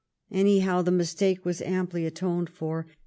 Anyhow, 0.31 0.81
the 0.81 0.89
mistake 0.89 1.45
was 1.45 1.61
amply 1.61 2.07
atoned 2.07 2.49
for. 2.49 2.87